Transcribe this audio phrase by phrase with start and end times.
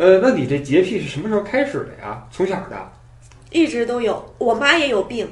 [0.00, 2.26] 呃，那你这洁癖是什么时候开始的呀？
[2.32, 2.92] 从小的？
[3.50, 5.28] 一直都有，我妈也有病。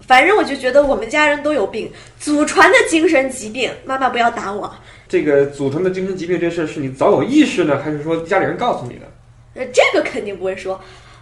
[0.00, 1.88] 反正我就觉得我们家人都有病，
[2.18, 3.70] 祖传的精神疾病。
[3.84, 4.74] 妈妈不要打我。
[5.06, 9.06] 这个祖传的精神疾病这事儿是你早有意识呢，还是说家里人告诉你的？
[9.54, 10.80] 呃，这个肯定不会说。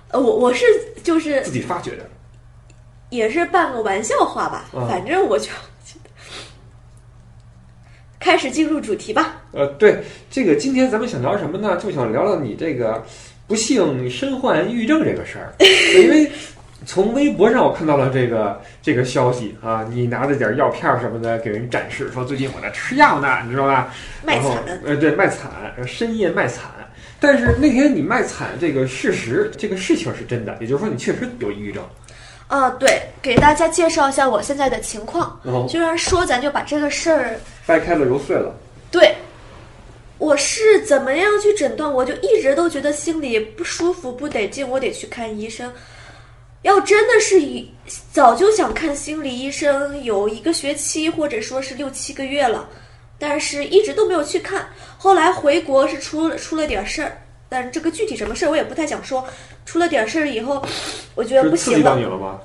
[0.09, 0.65] 呃，我我是
[1.03, 2.09] 就是自己发觉的，
[3.11, 4.71] 也是半个玩笑话吧。
[4.89, 5.51] 反正我就
[8.23, 9.43] 开始进入主题吧。
[9.53, 9.99] 呃，对，
[10.31, 11.77] 这个今天咱们想聊什么呢？
[11.77, 13.05] 就想聊聊你这个
[13.47, 15.53] 不幸身患抑郁症这个事儿，
[16.01, 16.31] 因为。
[16.85, 23.95] 从微博上我看到了这个这个消息啊，你拿着点药片什么的给人展示，说最近我在吃药呢，你知道吧？
[24.25, 24.51] 卖惨，
[24.85, 25.49] 呃，对，卖惨，
[25.87, 26.65] 深夜卖惨。
[27.21, 31.85] 但是那天你卖惨这个事实，这个事情是真的，也就是说你确实有抑郁症。
[32.53, 35.41] 啊，对，给大家介绍一下我现在的情况。
[35.67, 38.55] 居然说咱就把这个事儿掰开了揉碎了。
[38.91, 39.17] 对，
[40.19, 41.91] 我是怎么样去诊断？
[41.91, 45.73] 我就一直都觉得心里不舒服、不得劲，我得去看医生。
[46.61, 47.73] 要真的是一
[48.13, 52.69] 早就想看心理医生，有一个学期或者说是六七个月了，
[53.19, 54.69] 但是一直都没有去看。
[54.99, 57.22] 后来回国是出了出了点事儿，
[57.53, 59.23] 但是这个具体什么事儿我也不太想说。
[59.67, 60.65] 出了点事儿以后，
[61.15, 61.95] 我觉得不行了。
[61.97, 62.41] 了吗？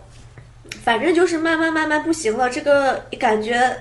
[0.84, 3.76] 反正就是慢慢慢慢不行了，这个感觉。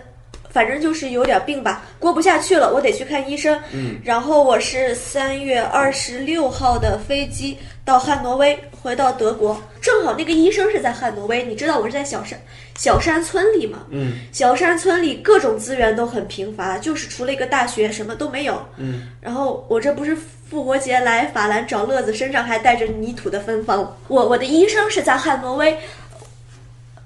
[0.49, 3.61] 反正就是有点病吧，过不下去了，我得去看医生。
[3.75, 11.43] 嗯，然后我是三月二十六号的飞机到汉诺威，回到德国，正好那个医生是在汉诺威。
[11.43, 12.41] 你知道我是在小山
[12.79, 13.85] 小山村里吗？
[13.91, 18.65] 嗯，小山村里各种资源都很贫乏，就是除了一个大学，什么都没有。
[18.77, 23.97] 嗯，然后我这不是复活节来法兰找乐子，身上还带着泥土的芬芳。
[24.07, 25.77] 我我的医生是在汉诺威，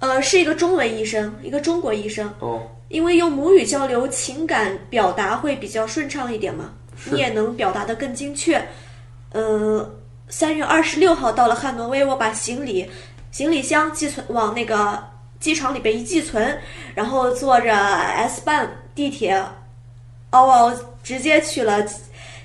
[0.00, 2.30] 呃，是一个中文医生，一个中国医生。
[2.40, 2.60] 哦。
[2.90, 6.74] 因为用母语交流，情感表达会比较顺畅一点嘛，
[7.10, 8.62] 你也能表达的更精确。
[9.32, 9.88] 呃，
[10.30, 12.88] 三月二十六号到了汉诺威，我把行李
[13.32, 15.02] 行李箱寄存往那个
[15.40, 16.56] 机场里边一寄存，
[16.94, 19.44] 然后坐着 S 班地铁，
[20.30, 20.72] 嗷嗷
[21.02, 21.84] 直接去了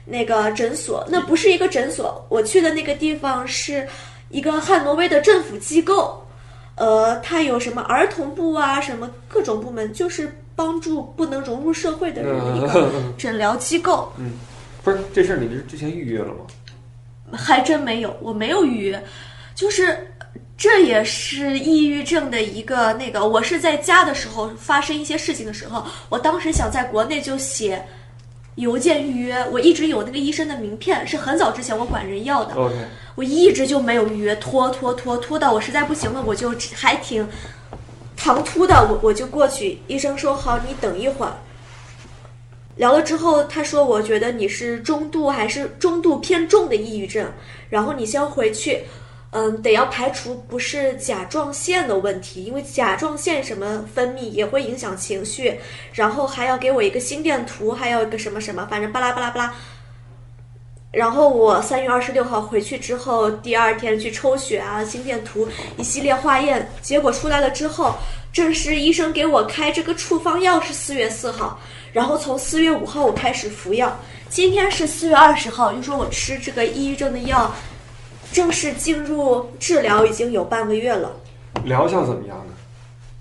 [0.03, 1.05] 那个诊所。
[1.09, 3.87] 那不是一个诊所，我去的那个地方是
[4.29, 6.21] 一个汉诺威的政府机构。
[6.75, 14.11] 呃，它有什么儿童部啊，什么各种部门，就是帮助不能融入社会的人的一个诊疗机构。
[14.17, 14.33] 嗯，
[14.83, 16.41] 不是这事儿，你是之前预约了吗？
[17.35, 19.03] 还真没有，我没有预约，
[19.53, 20.11] 就是
[20.57, 23.27] 这也是抑郁症的一个那个。
[23.27, 27.83] 我是在家的时候发生一些事情的时候，我当时想在国内就写。
[28.55, 32.55] 邮件预约，我一直有那个医生的名片，是很早之前我管人要的。
[32.55, 32.73] OK，
[33.15, 37.27] 我一直就没有预约，拖拖拖拖到我实在不行了，我就还挺
[38.15, 39.77] 唐突的，我我就过去。
[39.87, 41.35] 医生说好，你等一会儿。
[42.75, 47.31] 聊了之后，他说我觉得你是中度还是中度偏重的抑郁症，
[47.69, 48.83] 然后你先回去。
[49.31, 55.59] 嗯，得要排除不是甲状腺的问题，因为甲状腺什么分泌也会影响情绪，
[55.91, 59.53] 然后还要给我一个心电图，还有一个什么什么，反正巴拉巴拉巴拉。
[60.89, 67.93] 然后我三月二十六号回去之后，第二天去抽血啊，心电图一系列化验结果出来了之后，
[68.31, 71.59] 正是医生给我开这个处方药是四月四号，
[71.95, 73.97] 然后从四月五号我开始服药，
[74.27, 77.49] 今天是四月二十号，就说我吃这个抑郁症的药。
[78.33, 81.09] 正式进入治疗已经有半个月了，
[81.63, 82.53] 疗效怎么样呢？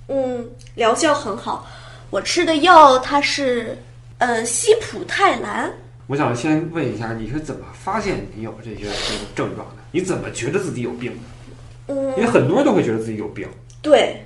[0.09, 1.65] 嗯，疗效很好。
[2.11, 3.79] 我吃的药它是
[4.19, 5.73] 呃西普泰兰。
[6.09, 9.83] 我想先问一下，你是怎么发现你有这些这种症状的？
[9.93, 11.95] 你怎么觉得自己有病的？
[11.95, 13.49] 嗯，因为很多人都会觉得自己有病。
[13.81, 14.21] 对。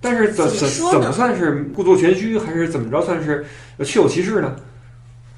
[0.00, 3.44] 但是怎怎怎么算是故作玄虚，还是怎么着算是
[3.84, 4.54] 确有其事呢？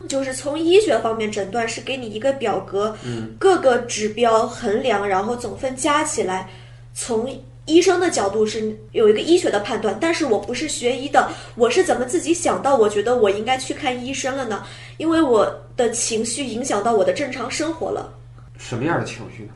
[0.08, 6.48] 就是从医学方面诊断，是给你一个表格，嗯，各个指标衡量，然后总分加起来。
[6.94, 7.30] 从
[7.66, 14.64] 医生的角度是有一个医学的判断，但是我不是学医的，我是怎么自己想到，我觉得我应该去看医生了呢？
[14.96, 15.46] 因为我
[15.76, 18.12] 的情绪影响到我的正常生活了。
[18.58, 19.52] 什么样的情绪呢？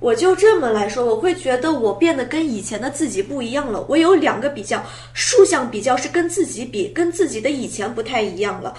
[0.00, 3.84] 我就这么来说，我会觉得我变得跟以前的自己不一样了。
[3.88, 8.74] 我有两个比较，竖向比较是跟自己比，跟自己的以前不太一样了。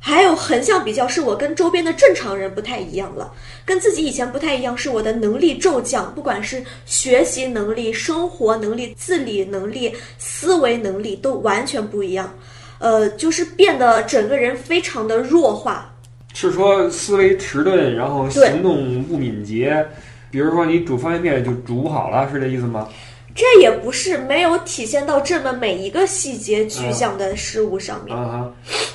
[0.00, 3.32] 还有横向比较，是我跟周边的正常人不太一样了，
[3.64, 12.32] 跟自己以前不太一样，是我的能力骤降，不管是学习能力、生活能力、自理能力、思维能力都完全不一样，
[12.78, 15.92] 呃，就是变得整个人非常的弱化。
[16.32, 19.84] 是说思维迟钝，然后行动不敏捷，
[20.30, 22.88] 比如说你煮方便面就煮不好了，是这意思吗？
[23.34, 28.16] 这也不是没有体现到这么每一个细节具象的事物上面。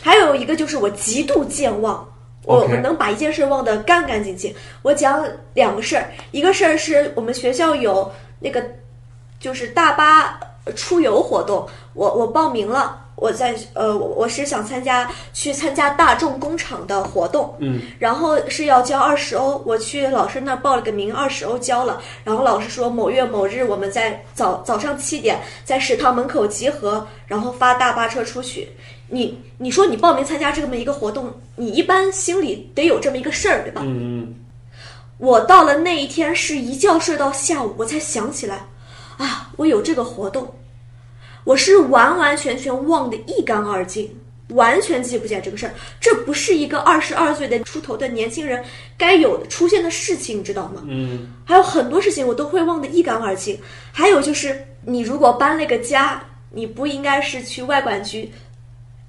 [0.02, 2.06] 还有一个就是我极度健忘，
[2.44, 4.54] 我我能把一件事忘得干干净净。
[4.82, 8.62] 我讲两个事儿，一个事儿是我们学校有那个
[9.40, 10.38] 就是大巴
[10.76, 13.03] 出游活动，我我报名了。
[13.16, 28.70] 我在呃，我我是想参加去参加大众工厂的活动，嗯，然后是要交二十欧，我去老师那儿报了个名，二十欧交了，然后老师说某月某日我们在早早上七点在食堂门口集合，然后发大巴车出去。
[29.08, 33.82] 你你说你报名参加这么一个活动，你一般心里得有这么一个事儿，对吧？
[33.86, 34.36] 嗯
[35.20, 38.66] 我到了那一天是一觉睡到下午，我才想起来，
[39.18, 40.54] 啊，我有这个活动，
[41.44, 44.10] 我是完完全全忘得一干二净，
[44.50, 45.74] 完全记不起来这个事儿。
[46.00, 48.64] 这不是一个二十二岁的出头的年轻人
[48.98, 50.84] 该有的出现的事情，你知道吗？
[50.88, 53.60] 嗯还有很多事情我都会忘得一干二净。
[53.92, 58.32] 还有就是，你如果搬了个家，你不应该是去外管局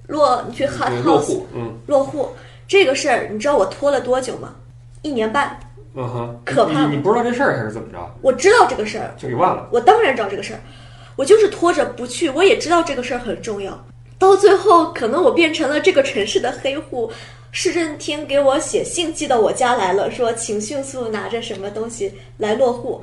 [0.08, 2.30] 落，你去 hot 嗯，落 house 户，嗯落户
[2.66, 4.54] 这个事儿，你知道我拖了多久吗？
[5.02, 5.58] 一年半。
[5.96, 7.98] 嗯哼，可怕你你不知道这事儿还是怎么着？
[8.20, 9.68] 我知道这个事儿，就给忘了。
[9.70, 10.58] 我当然知道这个事儿，
[11.16, 12.28] 我就是拖着不去。
[12.30, 13.86] 我也知道这个事儿很重要，
[14.18, 17.10] 到最后可能我变成了这个城市的黑户。
[17.56, 23.00] 市政厅给我写信寄到我家来了，说请迅速拿着什么东西来落户。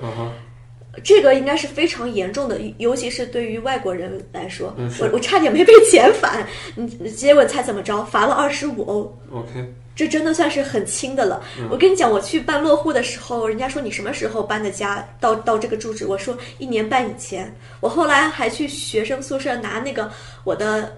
[1.06, 4.76] 这个应该是非常严重的，尤其是对于外国人来说。
[5.00, 8.04] 我我差点没被遣返，你结果猜怎么着？
[8.04, 9.18] 罚了二十五欧。
[9.32, 11.42] OK，这真的算是很轻的了。
[11.70, 17.54] 我跟你讲，我去办落户的时候，人家说你什么时候搬的家到到这个住址，我说一年半以前。
[17.80, 20.12] 我后来还去学生宿舍拿那个
[20.44, 20.98] 我的。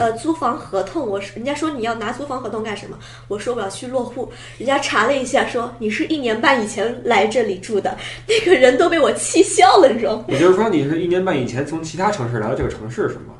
[0.00, 2.98] 呃，租房合同，我说人家说你要拿租房合同干什么？
[3.28, 4.28] 我说我要去落户，
[4.58, 7.96] 人家查了一下，说你是一年半以前来这里住的，
[8.26, 10.24] 那个人都被我气笑了，你知道吗？
[10.26, 13.34] 也就是说你是一年半以前从其他城市来到这个城市是吗？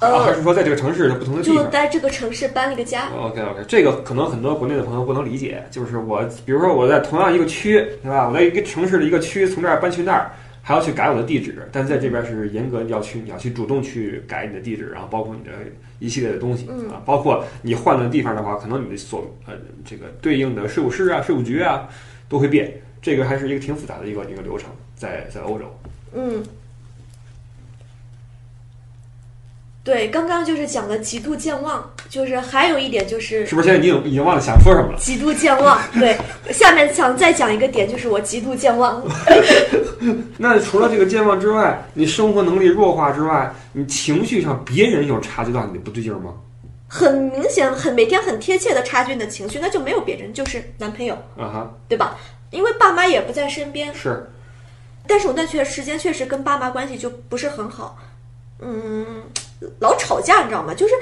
[0.00, 1.64] 呃啊，还是说在这个城市的不同的地方？
[1.64, 8.28] 就在这个城市搬了个家，OK OK，这个可能很多国内的朋友不能理解，就是我，比如说我在同样一个区，对吧？
[8.28, 10.30] 我在一个城市的一个区，从这儿搬去那儿，
[10.62, 15.50] 还要去改我的地址，但在这边是严格要去，你要去主动去改你的地址，然后包括你的
[15.98, 19.54] 一系列的东西嗯啊，包括你换的地方的话，可能你的所呃
[19.84, 21.88] 这个对应的税务师啊、税务局啊
[22.28, 22.72] 都会变，
[23.02, 25.64] 这个还是一个挺复杂的一个一个流程，在在欧洲。
[26.14, 26.42] 嗯，
[29.88, 34.98] 对，刚刚就是讲的极度健忘，就是还有一点就是是不是现在已经已经忘了想说什么了？
[34.98, 35.80] 极度健忘。
[35.98, 36.14] 对，
[36.52, 39.02] 下面想再讲一个点，就是我极度健忘。
[40.36, 46.34] 那除了这个健忘之外，你生活能力弱化之外，你情绪上别人有察觉到你的不对劲儿吗？
[46.86, 52.14] 很明显、很每天很贴切的察觉你的情绪，那就没有别人，就是男朋友，啊哈，对吧？
[52.50, 54.28] 因为爸妈也不在身边，是，
[55.06, 57.96] 但是我那确时间确实跟爸妈关系就不是很好，
[58.60, 59.22] 嗯，
[59.80, 60.72] 老吵架，你知道吗？
[60.74, 60.94] 就是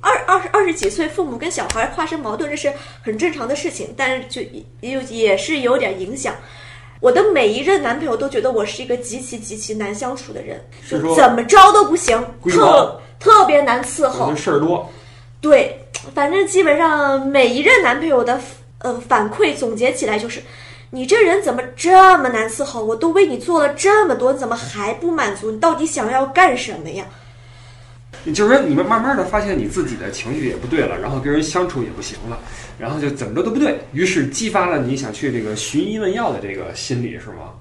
[0.00, 2.72] 二二十二十几岁，父母跟小孩发生矛盾，这是
[3.02, 4.42] 很正常的事情，但是就
[4.80, 6.34] 也也是有点影响。
[7.00, 10.62] 我的每一任男朋友都觉得我是一个极其极其难相处的人，
[11.16, 14.90] 怎么着都不行，特特别难伺候事儿多，
[15.40, 15.80] 对，
[16.14, 18.38] 反正基本上每一任男朋友的
[18.80, 20.42] 呃反馈总结起来就是，
[20.90, 22.84] 你这人怎么这么难伺候？
[22.84, 25.50] 我都为你做了这么多，你怎么还不满足？
[25.50, 27.06] 你到底想要干什么呀？
[28.24, 32.38] 也就是说，你们慢慢的发现你自己的情绪也不对了，然后跟人相处也不行了，
[32.78, 37.54] 然后就怎么着都不对，于是激发了你想去这个寻医问药的这个心理，是吗？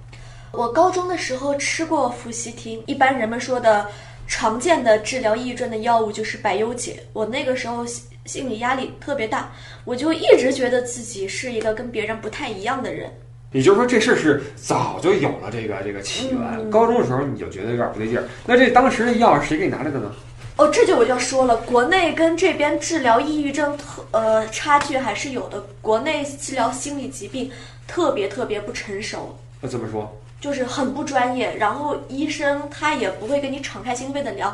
[0.51, 3.86] 我高中的时候吃过氟西汀，一般人们说的
[4.28, 7.04] 常见的治疗抑郁症的药物就是百忧解。
[7.13, 9.51] 我那个时候心心理压力特别大，
[9.86, 13.12] 我就一直觉得自己是一个跟别人不太一样的人。
[13.51, 18.24] 也就是说，这事儿是早就有了这个这个起源，嗯高中的时候你就觉得有点不对劲儿。
[18.46, 20.12] 那这当时的药是谁给你拿来的呢？
[20.60, 25.63] 哦，这就我就要说了，国内跟这边治疗抑郁症特呃差距还是有的。
[25.82, 27.50] 国内治疗心理疾病
[27.88, 30.13] 特别特别不成熟，那怎么说？
[30.42, 34.54] 就是很不专业，然后医生他也不会跟你敞开心扉的聊。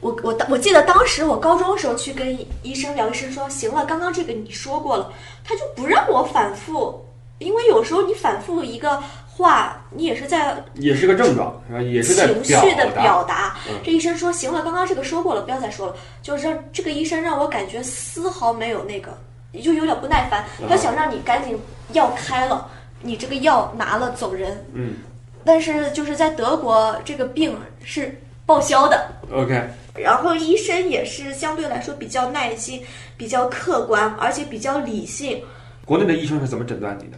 [0.00, 5.12] 我我当我记得当时我高中的时候去跟医生聊，医生说行了，刚刚这个你说过了，
[5.44, 7.04] 他就不让我反复，
[7.38, 9.02] 因为有时候你反复一个
[9.38, 11.54] 话，你也是在也是个症状？
[11.80, 12.90] 也是在情绪的。
[12.90, 13.78] 表达嗯。
[13.84, 15.94] 这医生说行了，刚刚这个说过了，不要再说了。
[16.20, 19.16] 就是让这个医生让我感觉丝毫没有那个，
[19.62, 20.44] 就有点不耐烦。
[20.60, 21.56] 嗯他想让你赶紧
[21.92, 22.68] 药开了，
[23.00, 24.66] 你这个药拿了走人。
[24.74, 24.96] 嗯
[25.44, 29.06] 但是就是在德国，这个病是报销的。
[29.32, 29.62] ，OK，
[29.94, 32.82] 然后医生也是相对来说比较耐心、
[33.16, 35.40] 比较客观，而且比较理性。
[35.86, 37.16] 国内的医生是怎么诊断你的？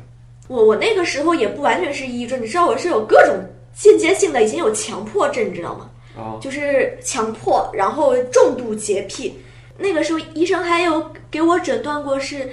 [0.51, 3.37] 我我那个时候也不完全是抑郁症，你知道我是有各种
[3.73, 5.89] 间接性的，已经有强迫症，你知道吗？
[6.17, 9.39] 哦，就是强迫，然后重度洁癖。
[9.79, 12.51] 那个时候医生还有给我诊断过是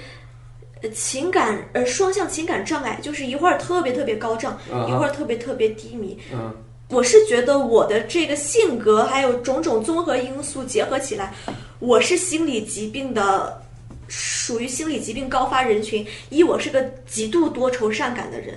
[0.84, 6.16] 呃情感呃双向情感障碍，就是一会儿特别特别高涨，嗯一会儿特别特别低迷。
[6.32, 6.54] 嗯
[6.90, 11.34] 我是觉得我的这个性格还有种种综合因素结合起来，
[11.80, 13.62] 我是心理疾病的，
[14.08, 16.06] 属于心理疾病高发人群。
[16.30, 18.56] 一，我是个极度多愁善感的人，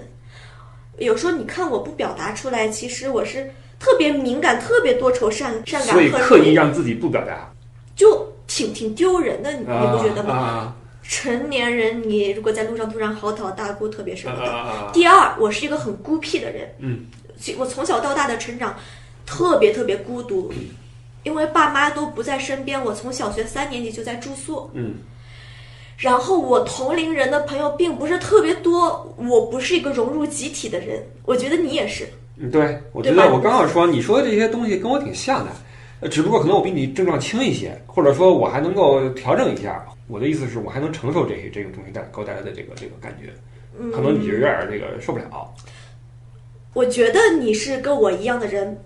[0.99, 7.53] 有时候你看我不表达出来，其实我是特别敏感、特别多愁善善感，所以刻意让自己不表达，
[7.95, 10.35] 就挺挺丢人的，你你不觉得吗？
[10.35, 14.91] 啊成年人，你如果在路上突然嚎啕大哭，特别什啊么！
[14.93, 17.05] 第二，我是一个很孤僻的人，嗯，
[17.37, 18.77] 其我从小到大的成长
[19.27, 20.53] 特别特别孤独，
[21.25, 24.99] 因为爸妈都不在身边，我从小学三年级就在住宿，嗯
[26.01, 35.53] 然后我同龄人的朋友并不是特别多，我不是一个融入集体的人，我觉得你也是，嗯，对，我觉得我刚要说，你说的这些东西跟我挺像的，
[36.01, 39.85] 呃只不过可能我比你症状轻一些，或者说我还能够调整一下。
[40.09, 43.31] 我的意思是我还能承受这这个东西带给我带来的这个这个感觉，
[43.79, 45.55] 嗯，可能你就有点儿这个受不了。
[46.73, 48.77] 我觉得你是跟我一样的人，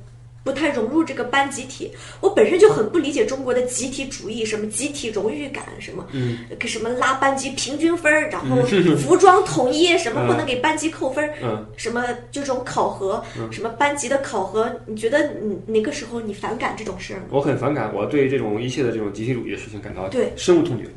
[0.44, 1.90] 不太融入这个班集体。
[2.20, 8.62] 我本身就很不理解中国的集体主义，什么集体荣誉感，什么嗯给什么拉班级平均分儿，然后
[8.98, 17.24] 服装统一，什么不能给班级扣分儿，嗯，什么这种考核，嗯什么班级的考核，你觉得你哪个时候你反感这种事儿吗？
[17.30, 20.88] 我很反感，我对这种一切的这种集体主义的事情感到对深恶痛绝。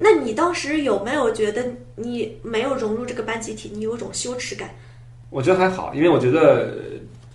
[0.00, 1.64] 那你当时有没有觉得
[1.96, 4.70] 你没有融入这个班集体，你有一种羞耻感？
[5.30, 6.74] 我觉得还好，因为我觉得，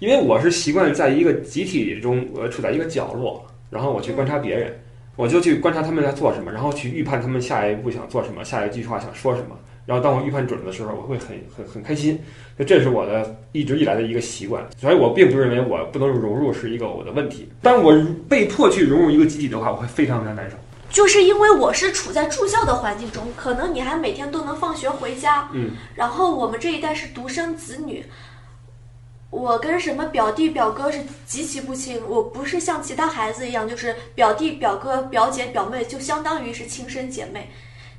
[0.04, 4.78] 因为我是习惯在一个集体中，我处在一个角落，然后我去观察别人，
[5.16, 9.58] 我就去观察他们在做什么，然后去预判他们下一步想做什么，下一句话想说什么。
[9.86, 12.20] 然后当我预判准了的时候，我会很很很开心。
[12.60, 17.48] 就这是我的一直以来的一个习惯，所以我并不认为我不能融入是一个我的问题。
[17.62, 20.58] 但我被迫去融入一个集体的话，我会非常非常难受。
[20.90, 28.04] 就是因为我是处在住校的环境中，可能你还每天都能放学回家，嗯，然后我们这一代是独生子女，
[29.34, 37.50] 我跟什么表弟表哥是极其不亲，我不是像其他孩子一样，就是表弟表哥表姐表妹就相当于是亲生姐妹。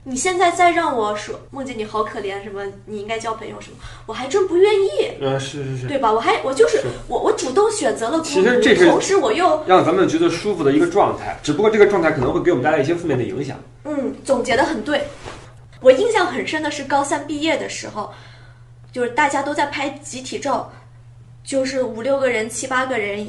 [0.05, 3.77] 你现在再让我说梦见你好可怜，什么你应该交朋友什么，
[4.07, 6.13] 我还真不愿意，呃，是是是，对吧？
[6.13, 13.59] 我还我就是是我我主动选择了孤其实这是独，同时我又让咱们觉得舒服的一个状态，只不过这个状态可能会给我们带来一些负面的影响。
[13.85, 15.09] 嗯，总结的很对。
[15.81, 18.13] 我印象很深的是高三毕业的时候，
[18.93, 20.71] 就是大家都在拍集体照，
[21.45, 23.27] 就是五六个人、七八个人，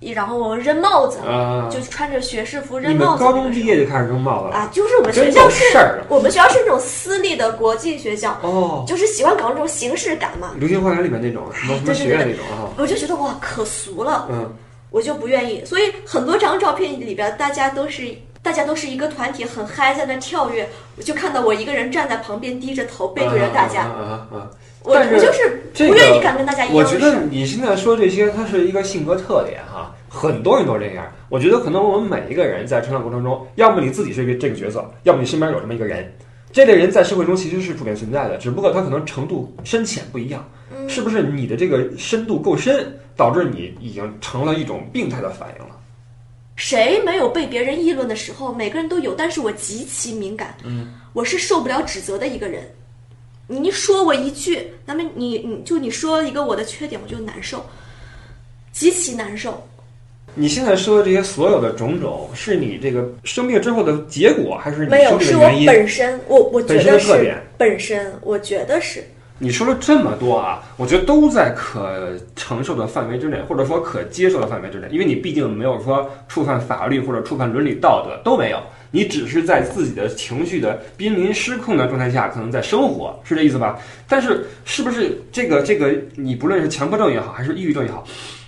[0.00, 3.22] 然后扔帽子，啊、就穿着学士服扔帽子。
[3.24, 4.56] 们高中毕业就开始扔帽子了？
[4.56, 5.66] 啊，就是我们学校是！
[6.08, 10.50] 我们学校是那种私立的国际学校，哦，就是喜欢搞那种形式感嘛。
[10.58, 14.52] 流星花园里面那种什么什么学院对那种啊，我就觉得哇，可俗了，嗯，
[14.90, 15.64] 我就不愿意。
[15.64, 18.08] 所以很多张照片里边，大家都是
[18.42, 20.68] 大家都是一个团体，很嗨，在那跳跃。
[20.96, 23.82] 我就看到我一个人站在旁边，低着头背对着大家。
[23.82, 24.50] 啊啊啊啊！
[24.84, 27.20] 我我就是不愿意敢跟大家一我觉样的事儿。
[27.20, 31.06] 得你现在说这些，它是一个性格特点哈，很多人都这样。
[31.28, 36.10] 我觉得可能我们每一个人在成长过程中，要么你自己是一个这个角色，要么你身边有这么一个人。
[36.50, 40.42] 这类人在社会中其实是普遍存在的，只不过他可能程度深浅不一样。
[40.74, 45.76] 嗯是不是你的这个深度够深，导致你已经成了一种病态的反应了？
[46.56, 48.54] 谁没有被别人议论的时候？
[48.54, 52.62] 每个人都有，但是我极其敏感，嗯，我是受不了指责的一个人。
[53.50, 57.64] 你一说我一句，那么你你就你说一个我的缺点，我就难受，
[58.72, 59.66] 极其难受。
[60.34, 65.50] 你现在说的这些所有的种种，是你这个生病之后的结果，还是你没有，是我？
[65.66, 69.02] 本身，我我觉得是本身，我觉得是。
[69.38, 83.78] 你说了这么多啊，我觉得都在可承受的范围之内，或者说可接受的范围之内，因为你毕竟没有说触犯法律或者触犯伦理道德都没有，你只是在自己的情绪的濒临失控的状态下，可能在生活，是这意思吧？
[84.08, 88.06] 但是是不是这个这个，你不论是强迫症也好，还是抑郁症也好，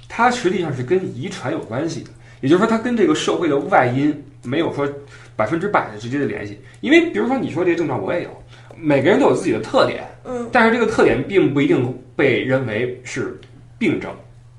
[0.08, 4.88] 它实际上是跟遗传有关系的，也就是说，它跟这个社会的外因没有说
[5.36, 8.44] 百分之百的直接的联系，因为比如说你说这些症状我也有，
[8.76, 10.04] 每个人都有自己的特点。
[10.24, 13.38] 嗯，但是这个特点并不一定被认为是
[13.78, 14.10] 病症。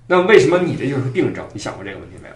[0.08, 1.46] 那为什么你的就是病症？
[1.54, 2.34] 你想过这个问题没有？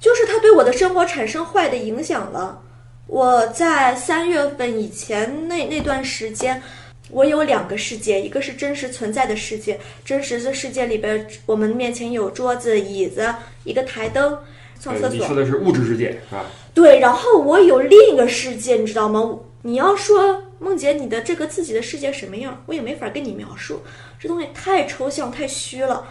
[0.00, 2.60] 就是它对我的生活产生坏的影响了。
[3.08, 6.62] 我在三月份以前那那段时间，
[7.10, 13.34] 我有两个世界，一个是真实存在的世界，真实的世界里边，我们面前有桌子、椅子、
[13.64, 14.38] 一个台灯，
[14.78, 15.36] 上厕呃你说所。
[15.36, 16.44] 的是物质世界是吧？
[16.74, 19.38] 对，然后我有另一个世界，你知道吗？
[19.62, 23.82] 你要说梦姐，你的这个自己的世界什么样，我也没法跟你描述，
[24.20, 26.06] 这东西太抽象、太虚了。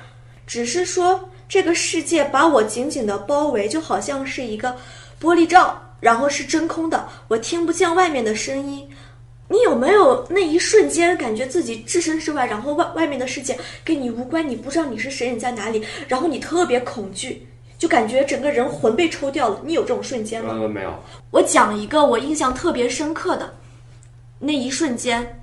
[0.48, 4.76] 只是说这个世界把我紧紧的包围，就好像是一个
[5.22, 8.88] 玻璃罩，然后是真空的，我听不见外面的声音，
[9.48, 19.62] 你有没有那一瞬间感觉自己置身事外，然后外外面的世界跟你无关，你不知道你是谁，你在哪里，然后你特别恐惧，就感觉整个人魂被抽掉了。
[19.66, 20.54] 你有这种瞬间吗？
[20.54, 20.94] 呃，没有。
[21.32, 23.54] 我讲一个我印象特别深刻的
[24.40, 25.42] 那一瞬间，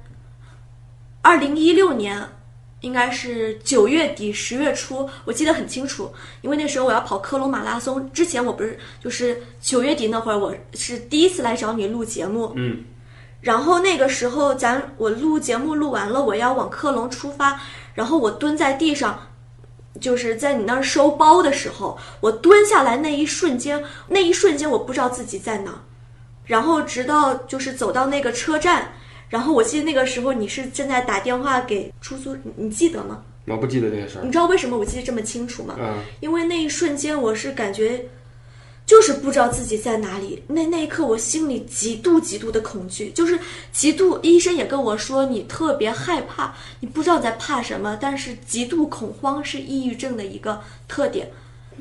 [1.22, 2.22] 二零一六年。
[2.84, 6.12] 应该是九月底十月初，我记得很清楚，
[6.42, 8.12] 因为那时候我要跑科隆马拉松。
[8.12, 12.52] 之前我不是就是九月底那会儿，我是第一次来找你录节目。
[12.56, 12.84] 嗯。
[13.40, 17.58] 然后那个时候，咱我录节目录完了，我要往科隆出发。
[17.94, 19.28] 然后我蹲在地上，
[19.98, 25.82] 就是在你那儿收包的时候，我蹲下来那一瞬间，那一瞬间我不知道自己在哪。
[26.44, 28.92] 然后直到就是走到那个车站。
[29.28, 33.22] 然后我记得那个时候你是正在打电话给出租，你记得吗？
[33.46, 34.24] 我不记得这些事儿。
[34.24, 35.76] 你知道为什么我记得这么清楚吗？
[35.78, 35.98] 嗯。
[36.20, 38.06] 因为那一瞬间我是感觉，
[38.86, 40.42] 就是不知道自己在哪里。
[40.46, 43.38] 那那一刻我心里极度极度的恐惧，就是
[43.70, 44.18] 极度。
[44.22, 51.28] 医生也跟我说，你特别害怕，你不知道在怕什么，但是极度恐慌是抑郁症的一个特点。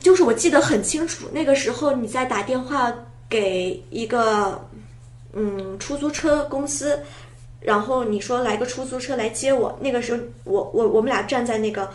[0.01, 2.93] 就是我记得很清楚，那个时候你在打电话
[3.29, 4.67] 给一个
[5.31, 6.99] 嗯出租车公司。
[7.63, 11.89] 然后你说来个出租车来接我，那个时候我我我们俩站在那个，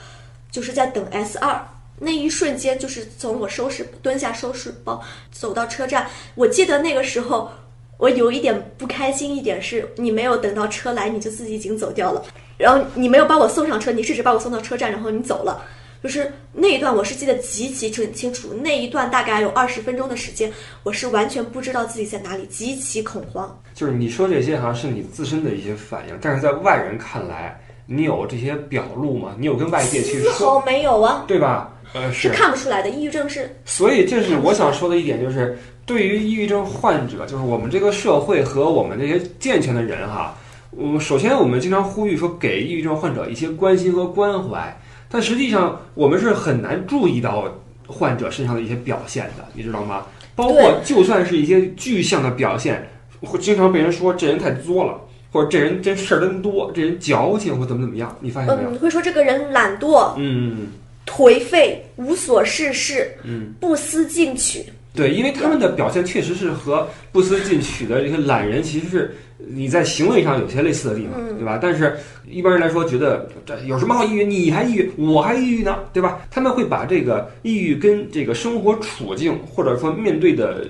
[0.51, 1.65] 就是在等 S 二
[1.99, 7.51] 那一瞬间，就是从我收拾蹲下收拾包走到车站，我记得那个时候
[7.99, 12.25] 我有一点不开心，一点是你没有等到车来你就自己已经走掉了，
[12.57, 15.63] 然后你没有把我送上车，你只是把我送到车站，然后你走了。
[16.03, 18.55] 就是那一段，我是记得极其清清楚。
[18.63, 20.51] 那一段大概有二十分钟的时间，
[20.85, 23.59] 我是完全不知道自己在哪里，极其恐慌。
[23.75, 29.35] 就是你说这些好像是你自身的一些反应，但是在外人看来，你有这些表露吗？
[29.39, 30.33] 你有跟外界去说？
[30.33, 31.75] 丝毫没有啊，对吧？
[31.95, 32.91] 呃，是看不出来的。
[32.91, 40.37] 抑郁症是，所以这是我想说的一点，就是对于抑郁症患者，就是我们这个社会和我们这些健全的人哈，
[40.71, 44.79] 我，首先我们经常呼吁说给抑郁症患者一些关心和关怀。
[45.11, 47.53] 但实际上，我们是很难注意到
[47.87, 50.07] 患者身上的一些表现的，你知道吗？
[50.35, 52.87] 包括就算是一些具象的表现，
[53.21, 55.01] 会经常被人说这人太作了，
[55.33, 58.71] 或者这人真事儿真多，这人矫情或怎么怎么样，你发现没有？
[58.71, 60.69] 嗯，会说这个人懒惰，嗯，
[61.07, 64.65] 颓废，无所事事，嗯，不思进取。
[64.95, 71.59] 对，因为他们的表现确实是和不思进取的这些懒人，其实是你在行为上有些类似的地方，对吧？
[71.63, 71.97] 但是
[72.27, 74.25] 一般人来说，觉得这有什么好抑郁？
[74.25, 76.21] 你还抑郁，我还抑郁呢，对吧？
[76.31, 80.67] 他们会把这个抑郁跟这个生活处境或者说面对的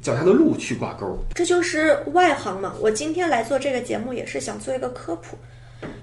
[0.00, 1.18] 脚下的路去挂钩。
[1.34, 2.72] 这就是外行嘛。
[2.80, 5.36] 我今天来做这个节目，也是想做一个科普，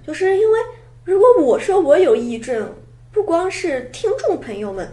[0.06, 0.60] 就是因为
[1.06, 2.72] 如果我说我有抑郁症，
[3.12, 4.88] 不光是听众朋友们。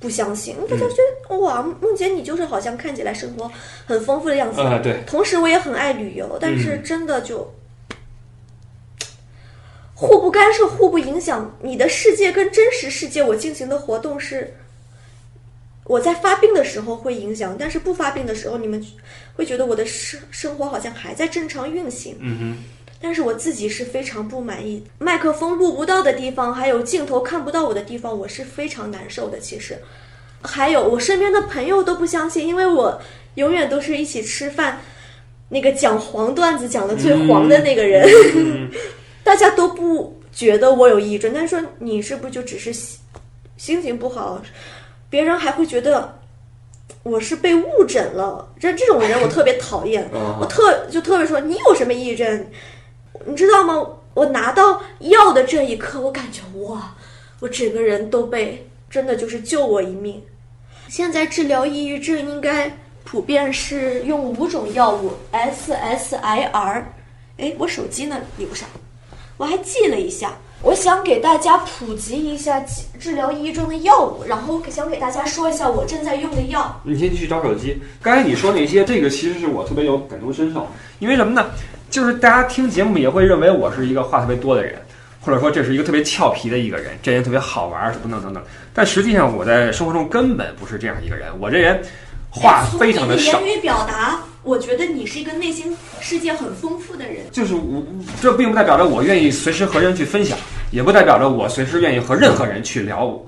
[0.00, 0.96] 不相信，大家觉
[1.28, 3.48] 得哇，梦姐你就是好像看起来生活
[3.84, 4.60] 很丰富的样子。
[4.62, 5.02] 啊，对。
[5.06, 7.52] 同时我也很爱旅游，但是真的就
[9.94, 11.54] 互不干涉、互不影响。
[11.60, 14.56] 你的世界跟真实世界，我进行的活动是
[15.84, 18.82] 我在发病的时候会影响，但是不发病的时候，你们
[19.36, 22.16] 会觉得我的生生活好像还在正常运行。
[22.20, 22.64] 嗯哼。
[23.02, 29.38] 但是我自己是非常不满意，麦克风录不到的地方，还有镜头看不到我的地方，我是非常难受的。
[29.38, 29.78] 其实，
[30.42, 33.00] 还有我身边的朋友都不相信，因为我
[33.36, 34.80] 永远都是一起吃饭，
[35.48, 38.06] 那个讲黄段子讲的最黄的那个人，
[39.24, 42.70] 大家都不觉得我有抑郁症，但是说你是不是就只是
[43.56, 44.42] 心情不好？
[45.08, 46.18] 别人还会觉得
[47.02, 48.46] 我是被误诊了。
[48.60, 50.06] 这这种人我特别讨厌，
[50.38, 52.46] 我特就特别说你有什么抑郁症？
[53.26, 53.86] 你知道吗？
[54.14, 56.94] 我拿到药的这一刻，我感觉哇，
[57.38, 60.20] 我整个人都被真的就是救我一命。
[60.88, 66.82] 现在治疗抑郁症应该普遍是用五种药物，SSIR。
[67.38, 68.68] 哎，我手机呢留上，
[69.36, 70.32] 我还记了一下。
[70.62, 72.62] 我想给大家普及一下
[72.98, 76.78] 治疗抑郁症的药物，然后想给大家说一下我正在用的药。
[76.84, 77.80] 你先去找手机。
[78.02, 80.66] 刚才你说那些，这个其实是我特别有感同身受，
[80.98, 81.48] 因为什么呢？
[81.90, 84.76] 就是大家听节目也会认为我是一个话特别多的人，
[85.20, 88.42] 或者说这是一个特别俏皮的一个人，这人特别好玩，等等等等。
[88.72, 91.82] 但实际上我在生活中根本不是这样一个人，我这人
[92.30, 93.40] 话非常的少。
[93.40, 97.16] 言语表达，我觉得你是一个内心世界很丰富的人。
[97.32, 97.82] 就是我，
[98.22, 100.38] 这并不代表着我愿意随时和人去分享，
[100.70, 103.20] 也不代表着我随时愿意和任何人去聊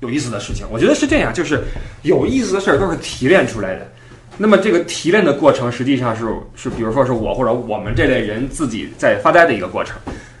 [0.00, 0.66] 有意思的事情。
[0.70, 1.64] 我觉得是这样，就是
[2.02, 3.90] 有意思的事儿都是提炼出来的。
[4.38, 9.96] 那么这个提炼的过程，实际上是是，比如说是我或者我们这类人自己在发呆的一个过程。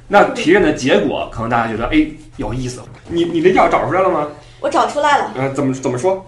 [0.08, 2.82] 那提炼的结果，可能大家觉得哎有意思。
[3.08, 4.28] 你你的药找出来了吗？
[4.60, 5.32] 我找出来了。
[5.36, 6.24] 呃，怎么怎么说？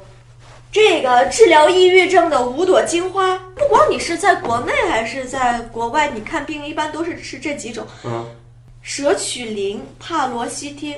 [0.73, 8.27] 这个治疗抑郁症的五朵金花，不光你是在国内还是在国外，你看病一般都是吃这几种：嗯，
[8.83, 10.97] 舍曲林、帕罗西汀、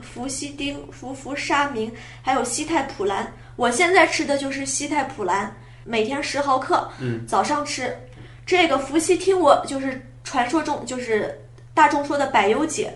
[0.00, 1.90] 氟西汀、氟氟沙明，
[2.22, 3.32] 还有西泰普兰。
[3.56, 5.52] 我现在吃的就是西泰普兰，
[5.88, 7.96] 每天十毫克，嗯，早上吃。
[8.44, 11.38] 这个氟西汀我就是传说中就是
[11.72, 12.92] 大众说的百忧解，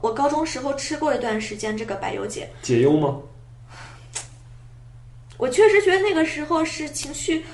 [0.00, 2.48] 我高中时候吃过一段时间这个百忧解。
[2.62, 3.16] 解忧吗？
[5.36, 7.44] 我确实觉得那个时候是情绪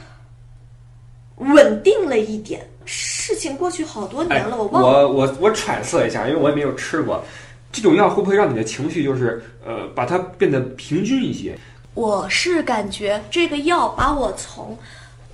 [1.36, 2.66] 稳定了一点。
[2.84, 4.88] 事情过去好多年了，我忘了。
[4.88, 7.24] 哎我我我揣测一下，因为我也没有吃过，
[7.72, 11.56] 这种药会不会让你的情绪就是呃把它变得平均一些？
[11.94, 14.78] 我是感觉这个药把我从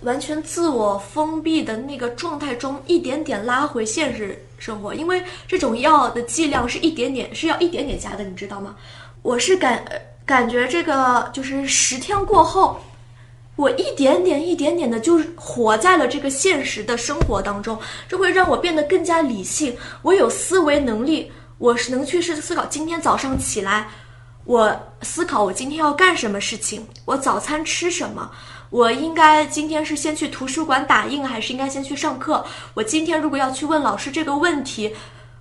[0.01, 8.75] 完全自我封闭的那个状态中一点点拉回现实生活，因为这种药的剂量是一点点，是要一点点加的，你知道吗？
[9.23, 9.85] 我是感
[10.25, 12.81] 感觉这个就是十天过后，
[13.57, 23.89] 我一点点一点点的，就是活在了这个现实的生活当中，这会让我变得更加理性，我有思维能力，我是能去是思考今天早上起来。
[24.47, 28.31] 我思考我今天要干什么事情，我早餐吃什么，
[28.71, 32.45] 我应该今天是先去图书馆打印，还是应该先去上课？
[32.75, 34.95] 我今天如果要去问老师这个问题，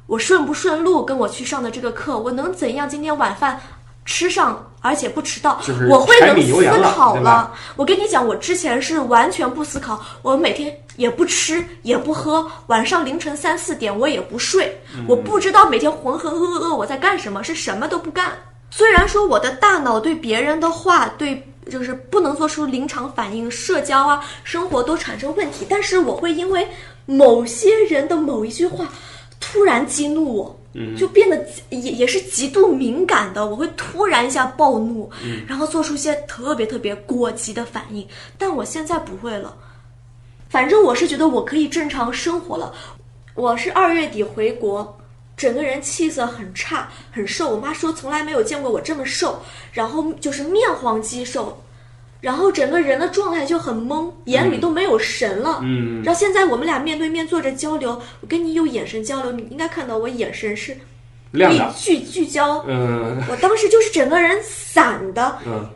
[0.08, 2.18] 我顺不顺路跟我去上的这个课？
[2.18, 3.62] 我能怎样今天晚饭
[4.06, 5.60] 吃上，而且不迟到？
[5.62, 18.32] 就是我会能思考了我跟你讲，我之前是完全不思考，我每天也不吃也不喝，晚上凌晨三四点我也不睡，嗯我不知道每天浑浑噩噩我在干什么，是什么都不干。
[18.78, 26.68] 虽然说我的大脑对别人的话，对就是不能做出临场反应，社交啊、生活都产生问题，但是我会因为
[27.06, 28.86] 某些人的某一句话
[29.40, 30.60] 突然激怒我，
[30.98, 35.10] 就变得也也是极度敏感的，我会突然一下暴怒，
[35.48, 38.06] 然后做出一些特别特别过激的反应。
[38.38, 39.56] 但我现在不会了，
[40.50, 42.74] 反正我是觉得我可以正常生活了。
[43.36, 44.98] 我是二月底回国，
[45.38, 47.50] 整个人气色很差，很瘦。
[47.50, 49.42] 我妈说从来没有见过我这么瘦，
[49.74, 51.62] 然后就是面黄肌瘦，
[52.22, 55.60] 然后整个人的状态就很懵，眼里都没有神了。
[55.62, 60.76] 嗯，然后现在我们俩面对面坐着交流，我跟你有眼神交流，你应该看到我眼神是
[61.32, 62.64] 亮的，聚聚焦。
[62.68, 65.70] 嗯我当时就是整个人散的，嗯，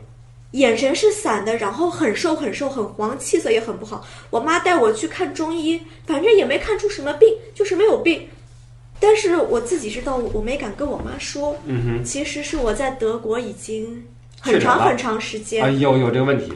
[0.52, 4.06] 眼神是散的，然后很瘦很瘦很黄，气色也很不好。
[4.30, 8.26] 我妈带我去看中医，反正也没看出什么病，就是没有病。
[9.00, 11.56] 但是我自己知道，我没敢跟我妈说。
[11.64, 14.04] 嗯哼，其实是我在德国已经
[14.38, 16.52] 很长很长时间，啊有有这个问题，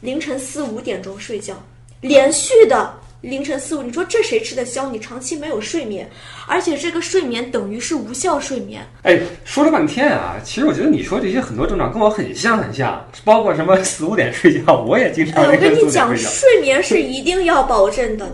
[0.00, 1.54] 凌晨四五点钟睡觉，
[2.02, 4.90] 连续的凌晨四五，你说这谁吃得消？
[4.90, 6.06] 你长期没有睡眠，
[6.46, 8.86] 而且这个睡眠等于是无效睡眠。
[9.02, 18.30] 哎，说了半天啊，其实我觉得你说这些很多症状跟我很像很像，包括什么四五点睡觉，我也经常哎，我跟你讲，睡眠是一定要保证的。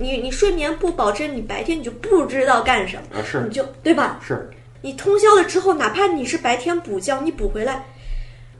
[0.00, 4.18] 你你睡眠不保证，你白天你就不知道干什么，啊是你就对吧？
[4.26, 4.48] 是，
[4.80, 7.84] 你通宵了之后，哪怕你是白天补觉，你补回来，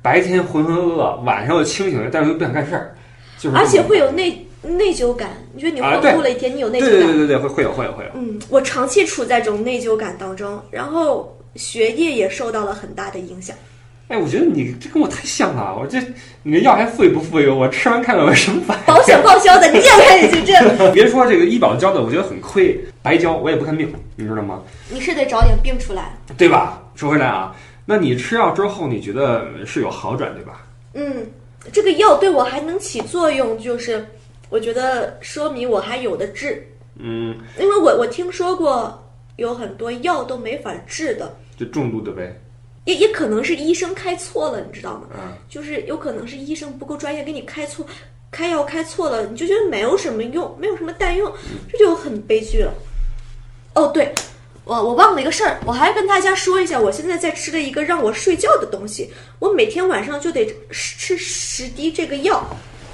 [0.03, 2.95] 白天浑浑噩噩，晚上又清醒了，但是又不想干事儿，
[3.39, 5.31] 就是而且会有内内疚感。
[5.55, 7.09] 你觉得你啊对荒度了一天，你有内疚对感。
[7.09, 8.11] 对对对对，会会有会有会有。
[8.15, 13.57] 嗯，我长期处在这种内疚感当中，然后学业也受到了很大的影响。
[14.11, 16.01] 哎，我觉得你这跟我太像了，我这
[16.43, 17.47] 你这药还富裕不富裕？
[17.49, 18.85] 我吃完看看有什么反应。
[18.85, 24.61] 保险报销的，你也开始就这， 别说这个医保交的，我觉得很亏，白交我也不看病，你知道吗？
[24.91, 26.19] 你是得找点病出来。
[26.37, 26.83] 对吧？
[26.97, 27.55] 说回来啊，
[27.87, 30.67] 那你吃药之后，你觉得是有好转对吧？
[30.95, 31.25] 嗯，
[31.73, 34.05] 这个药对我还能起作用，就是
[34.49, 36.67] 我觉得说明我还有的治，
[36.99, 42.37] 嗯，因为我我听说过有很多药都没法治的，就重度的呗。
[42.91, 45.07] 也也可能是医生开错了，你知道吗？
[45.15, 47.87] 嗯，就是有可能是医生不够专业，给你开错，
[48.31, 51.33] 开药开错了，你就觉得没有什么用，没有什么蛋用，
[51.71, 52.75] 这就很悲剧了。
[53.75, 54.13] 哦，对，
[54.65, 62.45] 我我忘了一个事儿，我还跟大家说一下，我现在在吃的一个让我睡觉的东西，我每天晚上就得吃十滴这个药，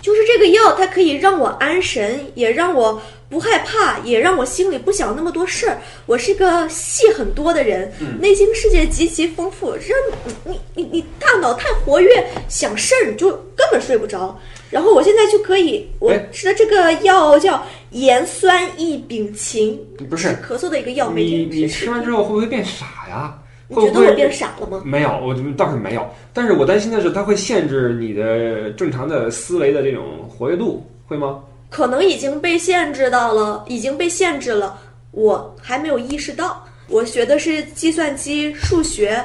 [0.06, 5.80] 就是这个药，它可以让我安神，也让我不害怕，也让我心里不想那么多事儿。
[6.06, 9.98] 我是个戏很多的人，内心世界极其丰富，让
[10.44, 14.40] 你你你你大脑太活跃，想事儿你就根本睡不着。
[14.70, 19.76] 然后我现在就可以，我哎吃的这个药叫盐酸异丙嗪，
[20.08, 23.36] 不是咳嗽的一个药，每你天你吃完之后会不会变傻呀？
[23.68, 24.80] 你觉得我变傻了吗？
[24.84, 26.06] 没有，我倒是没有。
[26.32, 31.42] 但是我担心的是，它会限制你的正常的思维的这种活跃度，会吗？
[31.68, 34.78] 可能已经被限制到了，已经被限制了，
[35.10, 36.64] 我还没有意识到。
[36.88, 39.20] 我学的是计算机数学，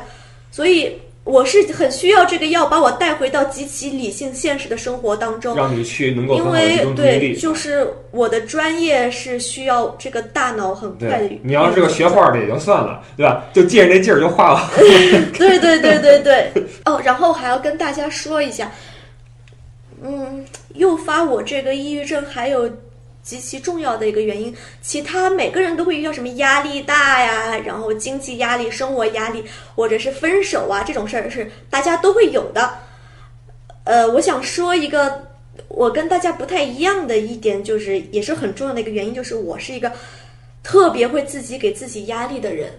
[0.49, 5.55] 所以我是很需要这个药把我带回到极其理性现实的生活当中。
[5.55, 7.35] 让你去能够因为对，。
[7.35, 11.39] 就是我的专业是需要这个大脑很快的，。
[11.43, 13.43] 你要是个学画的也就算了，对吧？
[13.53, 14.71] 就借着这劲儿就画了。
[14.77, 16.51] 对对对对对。
[16.85, 18.71] 哦，然后还要跟大家说一下，
[20.03, 22.67] 嗯，诱发我这个抑郁症还有
[23.31, 29.41] 极其重要的一个原因，其他每个人都会遇到什么压力大呀，然后经济压力、生活压力，
[29.73, 32.69] 或者是分手啊这种事儿是大家都会有的。
[33.85, 35.23] 呃，我想说一个
[35.69, 39.89] 我跟大家不太一样的一点，就是也是很重要的一个原因，就是我是一个
[40.61, 42.69] 特别会自己给自己压力的人。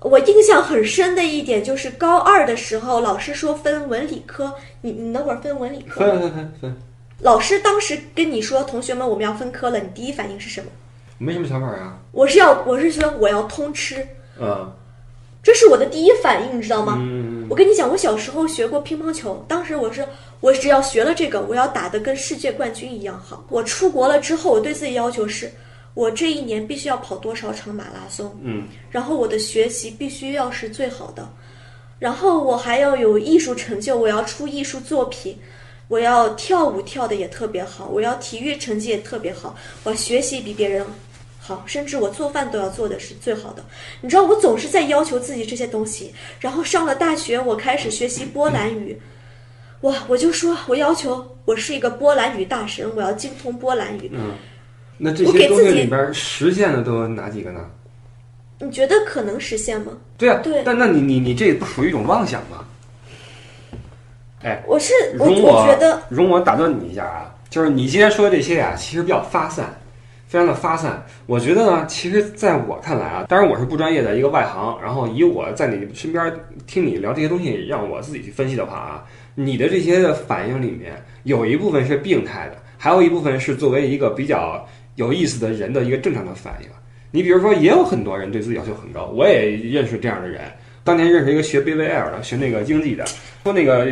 [0.00, 6.76] 我印象很深的一点就是高二的时候，老师说分文理科，你你那会儿分文理科，分分分分，
[7.20, 10.70] 老师当时跟你说，同学们我们要分科了，你第一反应是什么？
[11.16, 11.98] 没什么想法啊。
[12.10, 14.06] 我是要我是说我要通吃，
[14.38, 14.70] 嗯
[15.42, 16.98] 这是我的第一反应，你知道吗？
[16.98, 20.06] 嗯，我跟你讲，我小时候学过乒乓球，当时我是
[20.40, 23.44] 我只要学了这个，我要打得跟世界冠军一样好。
[23.48, 25.52] 我出国了之后，我对自己要求是，
[25.92, 31.28] 我这一年必须要跑多少场马拉松，嗯，然后我的学习必须要是最好的，
[31.98, 35.38] 然后我还要有艺术成就，我要出艺术作品。
[35.94, 39.54] 我要跳舞跳的也特别好，我要体育成绩也特别好，
[39.84, 40.84] 我学习比别人
[41.38, 43.64] 好，甚至我做饭都要做的是最好的。
[44.00, 46.12] 你知道，我总是在要求自己这些东西。
[46.40, 49.00] 然后上了大学，我开始学习波兰语，
[49.82, 54.10] 哇，我就说我要求我是一个波兰语大神，我要精通波兰语。
[54.98, 57.70] 那这我给自己些东西里边实现的都有哪几个呢？
[58.58, 59.92] 你觉得可能实现吗？
[60.18, 62.63] 对啊，对但那你你你这不属于一种妄想吗？
[64.44, 69.74] 哎，我是我容我觉得容我打断你一下啊，就是你今天说的这些呀、其实比较发散，
[70.28, 71.02] 非常的发散。
[71.24, 76.30] 我觉得呢，其实在我看来啊，当然我是不专业的一个外行，然后以我在你身边
[76.66, 79.04] 听你聊这些东西，让我自己去分析的话啊，
[79.34, 84.62] 你的这些的反应里面有一部分是病态的，还有一部分是作为一个比较
[84.96, 86.68] 有意思的人的一个正常的反应。
[87.10, 90.42] 你比如说，也有很多人对自己要求很高，我也认识这样的人。
[90.82, 93.02] 当年认识一个学 BVL 的，学那个经济的，
[93.44, 93.84] 说那个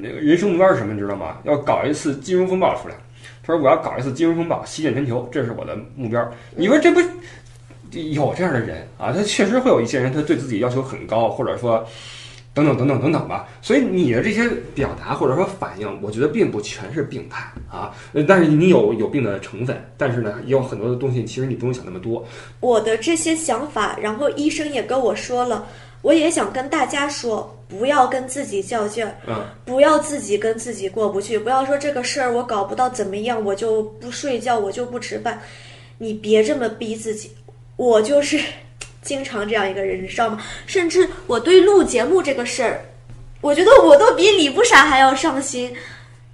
[0.00, 1.38] 那个人生目标是什么，你知道吗？
[1.44, 2.94] 要搞一次金融风暴出来。
[3.42, 6.30] 他说我要搞一次金融风暴，席卷全球，这是我的目标。
[6.54, 7.00] 你说这不
[7.90, 9.12] 有这样的人啊？
[9.12, 11.82] 他确实会有一些人，他对自己要求很高，或者说
[12.52, 13.48] 等等等等等等吧。
[13.62, 17.94] 所以你的这些表达或者说反应，我觉得并不全是病态啊，
[18.26, 22.26] 但是你有有病的成分，但是呢，也有很多的东西，其实你不用想那么多。
[22.60, 25.66] 我的这些想法，然后医生也跟我说了，
[26.06, 35.42] 我也想跟大家说，不要跟自己较劲儿，嗯，不要自己跟自己过不去，不要说这个事儿我搞不到怎么样，我就不睡觉，我就不吃饭，
[35.98, 37.32] 你别这么逼自己。
[37.74, 38.38] 我就是
[39.02, 40.40] 经常这样一个人，你知道吗？
[40.64, 42.84] 甚至我对录节目这个事儿，
[43.40, 45.74] 我觉得我都比李不傻还要上心。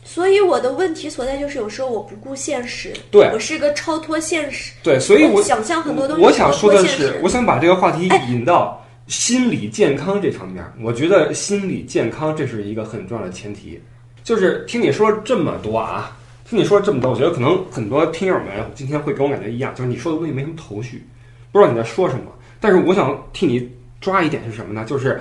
[0.05, 8.82] 所以我的问题所在就是有时候我不顾现实，对我是个超脱现实，对，所以我想象很多东西我想说的是我想把这个话题引到
[9.13, 10.65] 心理健康这方面。
[10.81, 13.79] 我觉得心理健康这是一个很重要的前提。
[14.25, 16.17] 就是听你说这么多啊，
[16.49, 21.05] 听你说这么多，我觉得可能很多听友们今天会跟我感觉一样，就是你说的东西没什么头绪，
[21.53, 22.33] 不知道你在说什么。
[22.59, 23.69] 但是我想替你
[24.01, 24.83] 抓一点是什么呢？
[24.87, 25.21] 就是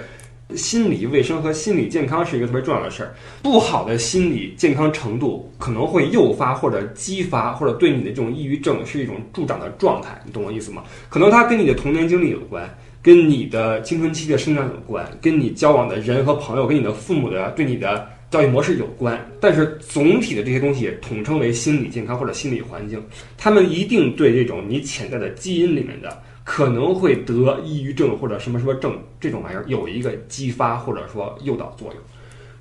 [0.56, 3.14] 心理卫生和心理健康是一个特别重要的事儿。
[3.44, 10.84] 不好的心理健康程度可能会诱发或者激发，或者对你的这种抑郁症是一种助长的状态，你懂我意思吗？
[11.10, 12.70] 可能它跟你的童年经历有关，
[13.02, 19.20] 跟你的青春期的生长有关，跟你交往的人和朋友，跟你的父母的对你的教育模式有关。
[19.40, 23.04] 但是总体的这些东西统称为心理健康或者心理环境，
[23.38, 26.22] 他们一定对这种你潜在的基因里面的。
[26.44, 32.02] 可能会得抑郁症或者什么什么症这种玩意儿有一个激发或者说诱导作用，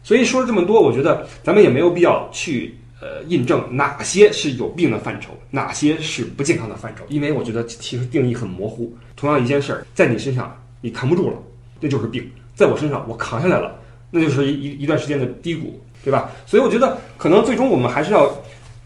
[0.02, 8.94] 所以说了这么多，我觉得咱们也没有必要去呃印证哪些是有病的范畴，哪些是不健康的范畴，因为我觉得其实定义很模糊。
[9.16, 11.36] 同样一件事儿，在你身上你扛不住了，
[11.80, 12.22] 那就是病；
[12.54, 13.78] 在我身上我扛下来了，
[14.10, 16.30] 那就是一一段时间的低谷，对吧？
[16.46, 18.30] 所以我觉得可能最终我们还是要。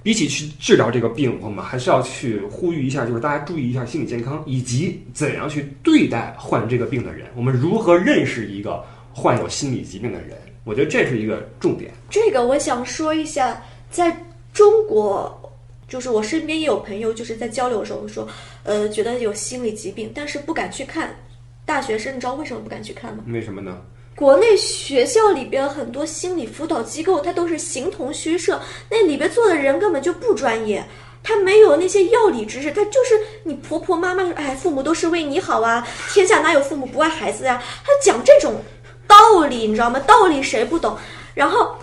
[0.04, 7.26] 比起去治疗这个病，我们还是要去呼吁一下，就是大家注意一下心理健康，以及怎样去对待患这个病的人。
[7.34, 10.36] 我们如何认识一个患有心理疾病的人？
[10.64, 11.90] 我觉得这是一个重点。
[12.10, 13.62] 这个我想说一下，
[13.94, 15.52] 在中国，
[15.86, 18.26] 就是我身边也有朋友，就是在交流的时候说，
[18.64, 21.14] 呃，觉得有心理疾病，但是不敢去看。
[21.64, 23.22] 大学生，你知道为什么不敢去看吗？
[23.28, 23.80] 为什么呢？
[24.16, 30.84] 国内学校里边很多心理辅导机构，它都是形同虚设，那里边做的人根本就不专业，
[31.22, 38.56] 他没有那些药理知识，他就是你婆婆妈妈说，哎，父母都是为你好啊，天下哪有父母不爱孩子呀、他讲这种
[39.06, 40.00] 道理，你知道吗？
[40.00, 40.98] 道理谁不懂？
[41.34, 41.76] 然后，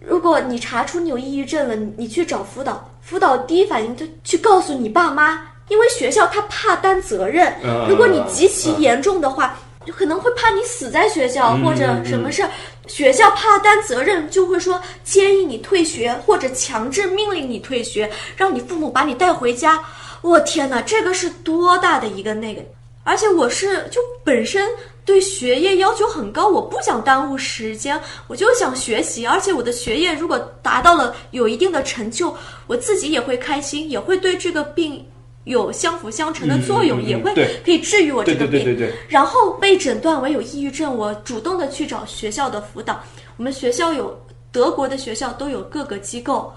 [0.00, 7.52] 如果你查出你有抑郁症了，你你去找辅导，辅导第一反应就去告诉你爸妈，因为学校他怕担责任。
[7.62, 12.50] 嗯如果你极其严重的话，就可能会怕你死在学校嗯或者什么事儿。
[12.86, 19.82] 学校怕担责任，就会说建议你退学，或者强制命令你退学，让你父母把你带回家。
[20.22, 22.62] 我天哪，这个是多大的一个那个！
[23.04, 24.68] 而且我是就本身
[25.08, 29.26] 对学业要求很高，我不想耽误时间，我就想学习。
[29.26, 35.02] 而且我的学业如果达到了有一定的成就，我自己也会开心，也会对这个病
[35.44, 38.50] 有相辅相成的作用，嗯嗯嗯也会可以治愈我这个病。
[38.50, 43.02] 对对对对，然后被诊断为有抑郁症，我主动的去找学校的辅导。
[43.38, 44.14] 我们学校有
[44.52, 46.52] 德国的学校都有各个机构，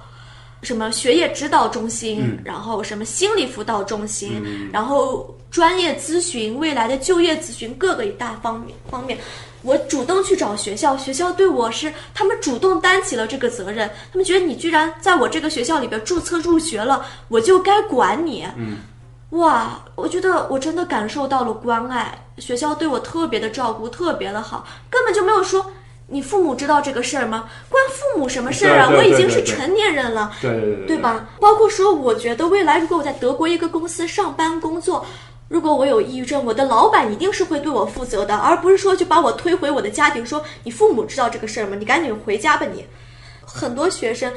[0.61, 9.17] 什么学业指导中心，嗯然后什么心理辅导中心，然后专业咨询、未来的就业咨询各个一大方面方面。
[9.63, 18.43] 我主动去找学校，学校对我是他们主动担起了这个责任，他们觉得你居然在我这个学校里边注册入学了，我就该管你。
[18.57, 18.77] 嗯，
[19.31, 25.63] 哇，我觉得我真的感受到了关爱，学校对我特别的照顾，特别的好，根本就没有说
[26.11, 27.49] 你父母知道这个事儿吗？
[27.69, 28.89] 关父母什么事儿啊？
[28.93, 30.97] 我已经是成年人了，对对对对？
[30.97, 31.29] 吧？
[31.39, 35.05] 包括说，我觉得未来如果我在德国一个公司上班工作，
[35.47, 41.77] 如果我有抑郁症，我的老板一定是会对我负责的，而不是说就把我推回我的家庭，说你父母知道这个事儿吗？
[41.79, 42.85] 你赶紧回家吧你。
[43.45, 44.33] 很多学生，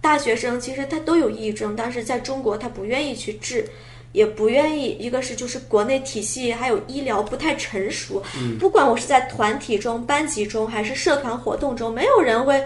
[0.00, 3.68] 大学生其实他都有抑郁症，但是在中国他不愿意去治。
[4.16, 8.22] 也不愿意，一个是就是国内体系还有医疗不太成熟，
[8.58, 12.58] 不管我是在团体中、班级中还是社团活动中，没有人会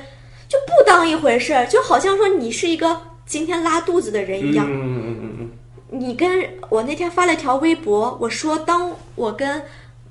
[0.49, 4.65] 就不当一回事儿，就好像说你是一个今天拉肚子的人一样。
[4.65, 5.51] 嗯嗯嗯嗯嗯
[5.93, 9.61] 你跟我那天发了一条微博，我说当我跟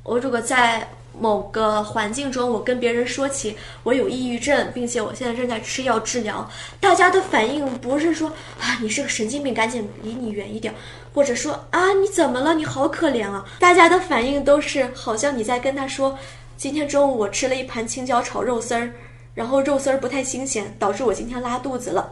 [0.03, 0.85] 我如果在
[1.19, 8.29] 某个环境中，我跟别人说起我有抑郁症，并且我现在正在吃药治疗，大家的反应不是说
[8.59, 10.73] 啊你是个神经病，赶紧离你远一点，
[11.13, 16.17] 或者说啊你怎么了，你好可怜啊，大家的反应都是好像你在跟他说，
[16.57, 18.91] 今天中午我吃了一盘青椒炒肉丝儿，
[19.33, 22.11] 然后肉丝儿不太新鲜，导致我今天拉肚子了。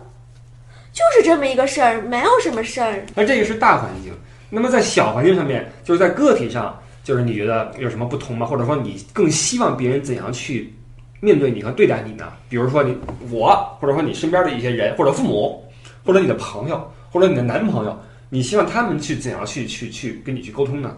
[0.94, 3.06] 就是这么一个事儿，没有什么事儿。
[3.14, 4.12] 那这个是大环境。
[4.50, 8.46] 那么在小环境上面，就是在个体上，就是你觉得有什么不同吗？
[8.46, 10.74] 或者说你更希望别人怎样去
[11.22, 12.34] 面对你和对待你呢？
[12.50, 12.94] 比如说你
[13.32, 15.64] 我，或者说你身边的一些人，或者父母，
[16.04, 20.98] 或者你的朋友，或者你的男朋友，你希望他们去怎样去去去跟你去沟通呢？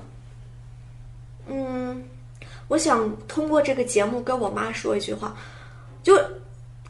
[1.48, 2.04] 嗯，
[2.70, 5.38] 我想通过这个节目跟我妈说一句话，
[6.02, 6.20] 就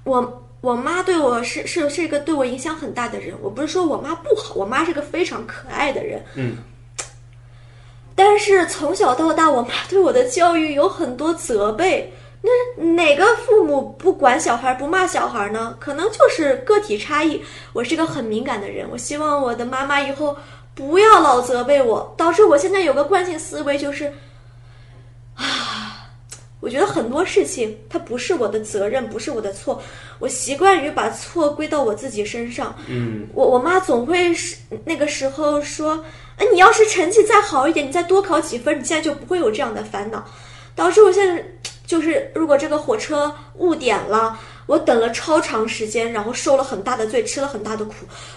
[0.05, 3.35] 我我妈对我是是是一个对我影响很大的人。
[3.41, 6.23] 我不是说我妈不好，我妈是个非常可爱的人。
[6.35, 6.55] 嗯，
[8.21, 12.13] 但是从小到大，我妈对我的教育有很多责备。
[12.41, 15.73] 那哪个父母不管小孩不骂小孩呢？
[15.79, 17.41] 可能就是个体差异。
[17.71, 20.35] 我是个很敏感的人，我希望我的妈妈以后
[20.75, 24.13] 不要老责备我，导致我现在有个惯性思维就是
[25.35, 25.45] 啊。
[26.59, 29.81] 我觉得很多事情它不是我的责任，不是我的错，
[30.19, 32.75] 我习惯于把错归到我自己身上。
[32.87, 36.03] 嗯我我妈总会是那个时候说，
[36.37, 40.25] 哎，你要是成绩再好一点，你再多考几分，你现在就不会有这样的烦恼。
[40.75, 41.43] 导致我现在
[41.85, 47.93] 就是，如果这个火车误点了，我等了超长时间，然后受了很大的罪，吃了很大的苦，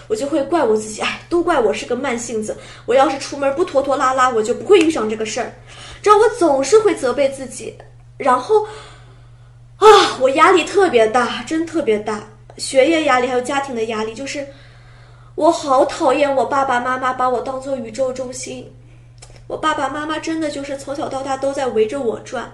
[0.07, 2.57] 我就会怪我自己，哎，都怪我是个慢性子。
[2.85, 5.53] 我要是出门不拖拖拉拉，我就不会遇上这个事儿。
[6.01, 7.73] 这样我总是会责备自己，
[8.23, 8.65] 然后
[9.77, 12.23] 啊，我压力特别大，真特别大，
[12.57, 14.47] 学业压力还有家庭的压力，就是
[15.35, 18.71] 我好讨厌我爸爸妈妈把我当做宇宙中心。
[19.47, 22.49] 我爸爸妈妈真的就是从小到大都在围着我转。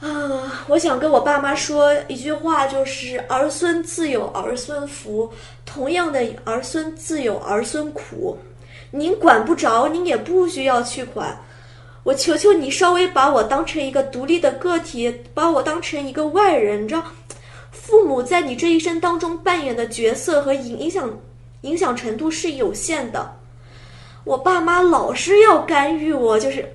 [0.00, 5.32] 啊，我想跟我爸妈说一句话，就是儿孙自有儿孙福，
[5.64, 8.36] 同样的儿孙自有儿孙苦。
[8.90, 11.38] 您管不着，您也不需要去管。
[12.04, 17.04] 我求求你，稍微把我当成一个独立的个体，把我当成一个外人，你知道，
[17.70, 21.08] 父母在你这一生当中扮演的角色和影影响
[21.60, 23.36] 影响程度是有限的。
[24.24, 26.68] 我爸妈老是要干预我，就是，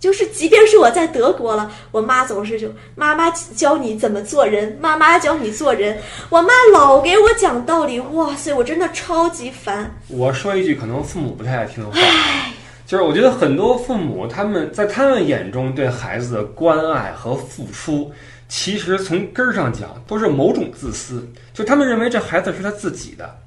[0.00, 5.98] 就是，即便是我在德国了，我妈总是就妈妈教你怎么做人，妈妈教你做人，
[6.30, 9.94] 我妈老给我讲道理，哇塞，我真的超级烦。
[10.08, 11.98] 我说一句可能父母不太爱听的话，
[12.88, 18.10] 就是我觉得很多父母他们在他们眼中对孩子的关爱和付出，
[18.48, 23.38] 其实从根儿上讲都是某种自私，就他们认为这孩子是他自己的。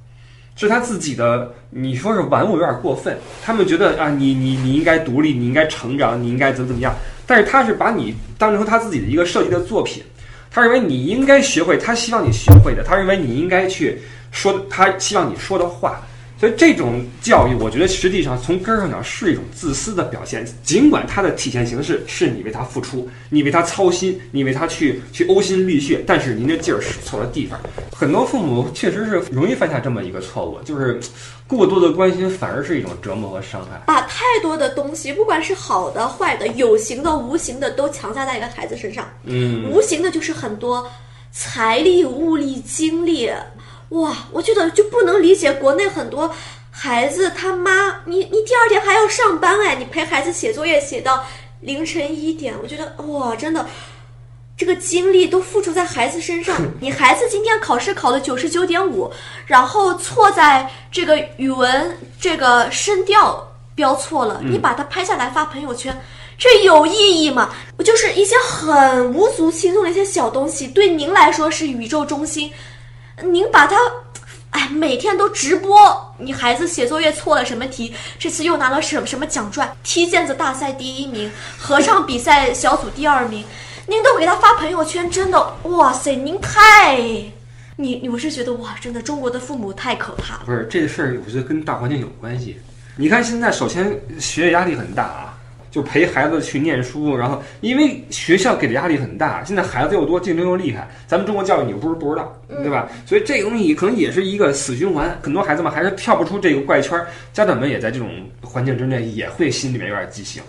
[0.55, 3.17] 是他自己的，你说是玩物有点过分。
[3.43, 6.93] 他们觉得啊，你你你应该独立，你应该成长，你应该怎么怎么样。
[7.25, 10.03] 但是他是把你当成他自己的一个设计的作品，
[10.51, 15.99] 他认为你应该学会他希望你学会的，他认为你应该去说他希望你说的话。
[16.41, 20.43] 所以这种教育，我觉得实际上从根儿上讲是一种自私的表现。
[20.63, 27.59] 尽管它的体现形式是你为他付出，你为他操心，你为他去去呕心沥血，但是您的劲儿使错了地方。
[27.95, 30.99] 很多父母确实是容易犯下这么一个错误，就是
[31.45, 33.79] 过多的关心反而是一种折磨和伤害。
[33.85, 39.07] 把太多的东西，不管是好的、坏的、有形的、无形的，都强加在一个孩子身上。
[39.25, 40.89] 嗯，无形的就是很多
[41.31, 43.29] 财力、物力、精力。
[43.91, 46.33] 哇，我觉得就不能理解国内很多
[46.69, 51.25] 孩子他妈，你你第二天还要上班哎，你陪孩子写作业写到
[51.59, 53.67] 凌晨一点，我觉得哇，真的，
[54.55, 56.57] 这个精力都付出在孩子身上。
[56.79, 59.11] 你孩子今天考试考了九十九点五，
[59.45, 66.01] 然后错在这个语文这个声调标错了，你把它拍下来发朋友圈，
[66.37, 67.53] 这有意义吗？
[67.83, 72.49] 就是一些很无足轻重的一些小东西，对您来说是宇宙中心。
[73.23, 73.75] 您把它，
[74.51, 83.45] 哎，每天都直播，你孩子写作业错了什么题，这次又拿了什么什么奖状，踢毽子大赛第一名，合唱比赛小组第二名，
[83.87, 86.97] 您都给他发朋友圈，真的，哇塞，您太，
[87.77, 90.41] 你你我是觉得哇，真的中国的父母太可怕了。
[90.45, 92.59] 不是这事儿，我觉得跟大环境有关系。
[92.97, 95.37] 你看现在，首先学业压力很大啊。
[95.71, 102.89] 就陪孩子去念书，然后因为学校给的压力很大，现在孩子又多，竞争又厉害，咱们中国教育你又不是不知道，对吧？
[103.05, 106.99] 所以这个东西可能也是一个死循环，很多孩子们还是跳不出这个怪圈，
[107.33, 108.09] 家长们也在这种
[108.41, 110.43] 环境之内，也会心里面有点畸形。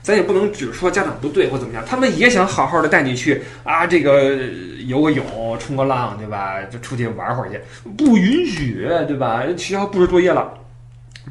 [0.00, 4.38] 咱也不能只说家长不对或怎么样，他们也想好好的带你去啊，这个
[4.86, 5.26] 游个泳、
[5.58, 6.62] 冲个浪，对吧？
[6.70, 7.60] 就出去玩会儿去，
[7.96, 9.42] 不允许，对吧？
[9.58, 10.54] 学校布置作业了。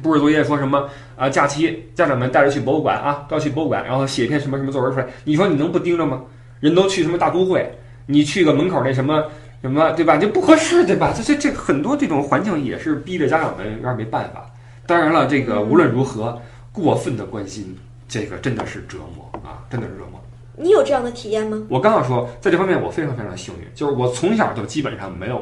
[0.02, 1.28] 布置作业说什么啊？
[1.28, 5.06] 假期家长们带着去博物馆啊，都要去博物馆，然后写一篇什么什么作文出来。
[5.24, 6.22] 你说你能不盯着吗？
[6.60, 7.70] 人都去什么大都会，
[8.06, 9.24] 你去个门口那什么
[9.62, 10.16] 什么，对吧？
[10.16, 11.12] 就不合适，对吧？
[11.16, 14.46] 这这这很多这种环境也是逼着家长们有点没办法。
[14.86, 16.40] 当然了，这个无论如何，
[16.72, 17.76] 过分的关心，
[18.08, 20.20] 这个真的是折磨啊，真的是折磨。
[20.56, 21.62] 你有这样的体验吗？
[21.68, 25.40] 我刚要说，在这方面我非常非常幸运，就是我从小就基本上没有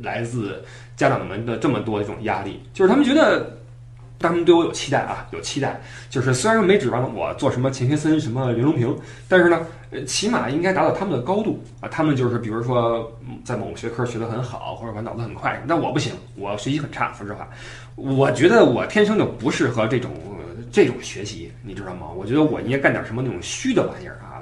[0.00, 0.64] 来自
[0.96, 3.54] 家长们的这么多这种压力，就是他们觉得。
[4.18, 5.78] 他们对我有期待啊，有期待。
[6.08, 8.96] 就是虽然没指望我做什么钱学森、什么刘隆平，
[9.28, 11.88] 但是呢，呃，起码应该达到他们的高度啊。
[11.90, 13.12] 他们就是比如说
[13.44, 17.12] 在某个学科学得很好，或者我脑子很快，但我不行，我学习很差。
[17.12, 17.46] 说实话，
[17.94, 20.10] 我觉得我天生就不适合这种
[20.72, 22.06] 这种学习，你知道吗？
[22.16, 24.40] 我觉得我应该干点什么那种虚的玩意儿啊，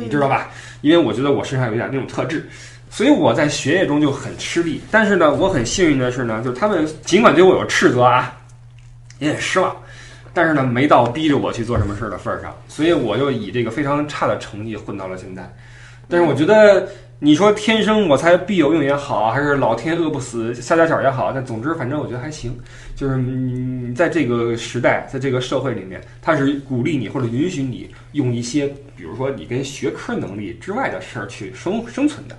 [0.00, 0.48] 你知道吧？
[0.80, 2.48] 因为我觉得我身上有点那种特质，
[2.90, 4.82] 所以我在学业中就很吃力。
[4.90, 8.36] 但是呢，我很幸运的是呢，就是他们尽管对我有斥责啊。
[9.20, 9.76] 也很失望，
[10.32, 15.46] 但是呢，没到逼着我去做什么事儿的份儿上，所以我就以这个非常差的成绩混到了现在。
[16.08, 16.88] 但是我觉得，
[17.18, 22.58] 你说天生我材必有用也好，还是老天饿不死瞎家小也好，但总之反正我觉得还行。
[22.96, 28.66] 就是你在这个时代，在这个社会里面，他是鼓励你或者允许你用一些，
[28.96, 32.34] 比如说你跟学科能力之外的事儿去生生存的。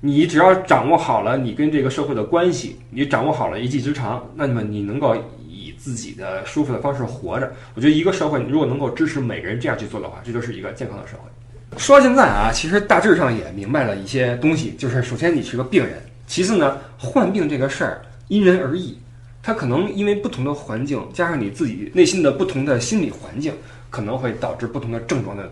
[0.00, 5.74] 你只要掌握好了你跟这个社会的关系，你掌握好了一技之长，那么你能够以。
[5.78, 11.78] 自己的舒服的方式活着，我觉得一个社会如果能够支持每个人这样去做的话，这就是一个健康的社会。
[11.78, 18.98] 说到现在啊，其实大致上也明白了一些东西，就是首先你是个病人，其次呢，患病这个事儿因人而异，
[19.40, 23.54] 它可能因为不同的环境，加上你自己内心的不同的心理环境，
[23.88, 25.48] 可能会导致不同的症状的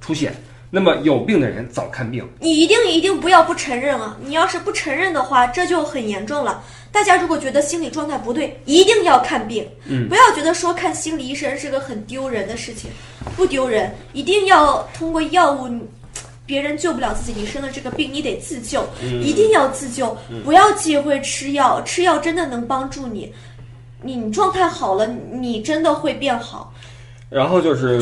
[0.00, 0.34] 出现。
[0.70, 4.16] 那么有病的人早看病，你一定一定不要不承认啊！
[4.22, 6.62] 你要是不承认的话，这就很严重了。
[6.92, 12.90] 大家如果觉得心理状态不对，一定要看病，嗯，不要觉得说看心理医生是个很丢人的事情，
[13.34, 15.68] 不丢人，一定要通过药物，
[16.44, 18.86] 别人救不了自己，你生了这个病，你得自救，
[19.22, 23.32] 一定要自救，不要忌讳吃药，吃药真的能帮助你，
[24.02, 26.74] 你状态好了，你真的会变好。
[27.30, 27.98] 然后就是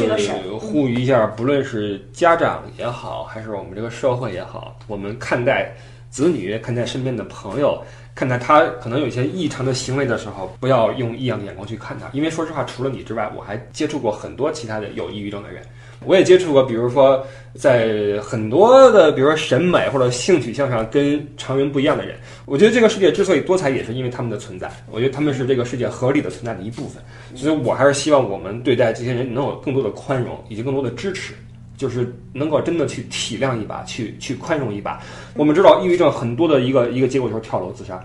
[0.59, 5.75] 呼吁一下，不论是家长也好，还是我们这个社会也好，我们看待
[6.11, 7.83] 子女、看待身边的朋友、
[8.15, 12.09] 看待他可能有一些异常的行为的时候，不要用异样的眼光去看他。
[12.13, 15.63] 因为说实话，除了你之外，我还接触过很多其他的有抑郁症的人。
[16.07, 17.23] 我也接触过，比如说
[17.55, 22.17] 在很多的，比如说审美或者性取向上跟常人不一样的人。
[22.45, 24.71] 我觉得这个世界之所以多彩，也是因为他们的存在。
[24.91, 27.03] 我觉得他们是这个世界合理的存在的一部分。
[27.35, 31.35] 所以我还是希望我们对待这些人能有更多的宽容，以及更多的支持，
[31.77, 35.03] 就是能够真的去体谅一把，去去宽容一把。
[35.35, 38.01] 我们知道，抑郁症很多的一个一个结果就是跳楼自杀。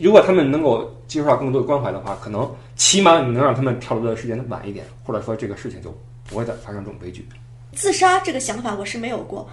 [0.00, 5.94] 如果他们能够接受到更多的关怀的话，可能起码你能让他们跳楼的时间晚一点，或者说这个事情就。
[6.28, 7.26] 不会再发生这种悲剧。
[7.72, 9.48] 自杀这个想法我是没有过，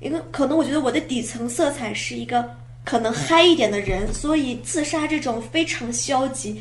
[0.00, 2.48] 因为可能我觉得我的底层色彩是一个
[2.84, 6.60] 可能嗨一点的人，所以自杀这种非常消极、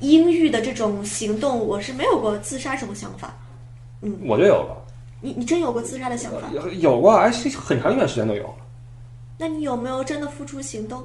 [0.00, 3.34] 阴郁的这种行动，我是没有过自杀这种想法。
[4.02, 4.76] 嗯我就有了，
[5.20, 6.48] 你你真有过自杀的想法？
[6.52, 8.54] 有有过，而且很长一段时间都有。
[9.38, 11.02] 那你有没有真的付出行动？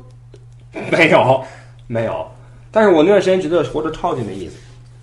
[0.89, 1.43] 没有，
[1.87, 2.25] 没有。
[2.71, 4.55] 但是我那段时间觉得活着超级没意思，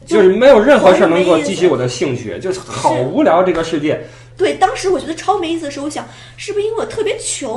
[0.09, 4.01] 就是没有任何事儿能够激起我的兴趣，就是好无聊这个世界。
[4.37, 6.07] 对，当时我觉得超没意思的时候，我想
[6.37, 7.51] 是不是因为我特别穷？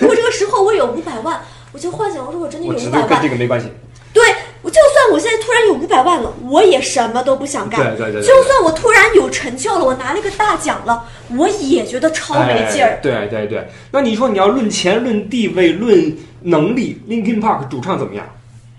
[0.00, 1.40] 如果这个时候我有五百万，
[1.72, 3.66] 我就幻想，我说我真的有五百万，跟这个没关系。
[4.12, 4.24] 对，
[4.62, 7.80] 我就算我现在突然有五百万了，我也什么都不想干。
[7.80, 11.04] 对对对对就算我突然有成就了，我拿了一个大奖了，
[11.36, 12.90] 我也觉得超没劲儿。
[12.90, 12.98] 哎。
[13.02, 18.24] 对对对，那你说你要论钱、论地位、论能力，Linkin Park 主唱怎么样？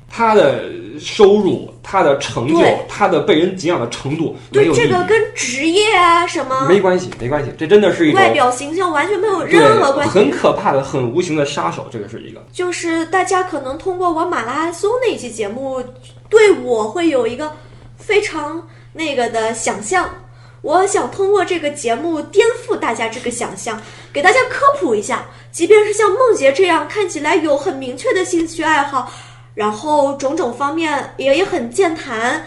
[0.09, 0.63] 他的
[0.99, 10.13] 收入、他的成就、他的被人敬仰的程度，没对，有这个跟职业啊什么没关系，没关系，这真的是一种外表形象完全没有任何关系。
[10.13, 12.43] 很可怕的、很无形的杀手，这个是一个。
[12.51, 15.83] 就是大家可能通过我马拉松那期节目，
[16.29, 17.51] 对我会有一个
[17.97, 20.09] 非常那个的想象。
[20.61, 23.81] 我想通过这个节目颠覆大家这个想象，
[24.11, 25.25] 给大家科普一下。
[25.51, 29.09] 即便是像梦洁这样看起来有很明确的兴趣爱好，
[29.59, 32.45] 然后种种方面也也很健谈，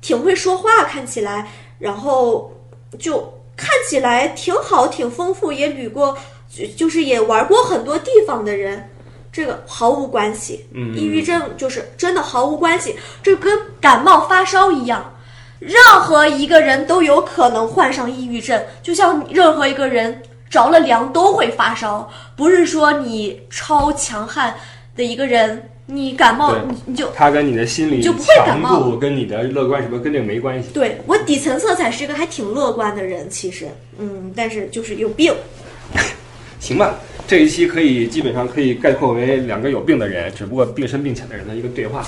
[0.00, 1.46] 挺会说话，看起来，
[1.78, 2.50] 然后
[2.98, 6.16] 就看起来挺好、挺丰富，也旅过，
[6.48, 8.88] 就就是也玩过很多地方的人。
[9.30, 15.14] 这个毫无关系，嗯抑郁症就是真的毫无关系，这跟感冒发烧一样，
[15.58, 24.54] 任何一个人都有可能患上抑郁症，就像任何一个人着了凉都会发烧，不是说你超强悍
[24.96, 30.70] 的一个人，你感冒你你就它跟你的心理就不会感强冒度、跟你的乐观什么跟这个没关系。
[30.72, 33.68] 对我底层色彩是一个还挺乐观的人，其实，
[33.98, 35.34] 嗯，但是就是有病，
[36.58, 42.02] 行吧，这一期可以基本上可以概括为两个有病的人，只不过病深病浅的人的一个对话。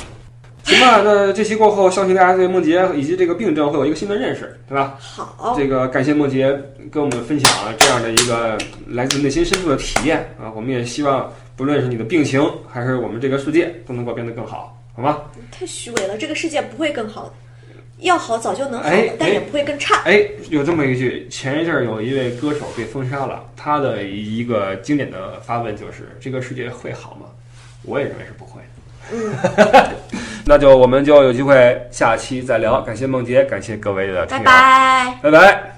[0.64, 4.96] 行吧，那这期过后，相信大家对梦洁以及这个病症会有一个新的认识，对吧？
[4.98, 6.50] 好，这个感谢梦洁
[6.90, 8.58] 跟我们分享这样的一个
[8.88, 10.50] 来自内心深处的体验啊！
[10.56, 15.22] 我们也希望，不论是你的病情，还是我们这个世界，都能够变得更好，好吗？
[15.50, 17.32] 太虚伪了，这个世界不会更好的，
[18.00, 20.02] 要好早就能好哎了，但也不会更差。
[20.04, 27.26] 哎，有这么一句，前一阵儿有一位歌手被封杀了，他的一个经典的发问就是：“这个世界会好吗？”
[27.84, 28.66] 我也认为是不会的。
[29.12, 29.92] 嗯，
[30.44, 32.80] 那就我们就有机会下期再聊。
[32.80, 35.18] 感谢梦洁，感谢各位的听拜，拜。
[35.22, 35.75] 拜拜。